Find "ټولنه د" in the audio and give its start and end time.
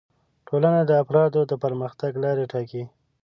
0.47-0.91